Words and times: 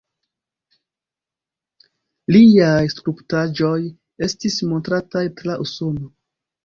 Liaj 2.35 2.81
skulptaĵoj 2.95 3.77
estis 4.29 4.59
montrataj 4.73 5.25
tra 5.43 5.63
Usono. 5.67 6.11